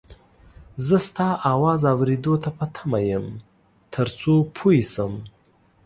[0.85, 3.25] زه ستا اواز اورېدو ته په تمه یم
[3.93, 5.13] تر څو پوی شم